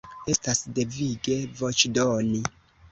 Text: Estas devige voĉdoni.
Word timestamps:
Estas 0.33 0.61
devige 0.79 1.39
voĉdoni. 1.61 2.45